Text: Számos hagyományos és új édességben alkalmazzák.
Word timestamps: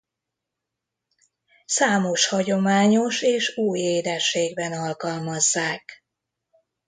Számos 1.65 2.27
hagyományos 2.27 3.21
és 3.21 3.57
új 3.57 3.79
édességben 3.79 4.73
alkalmazzák. 4.73 6.03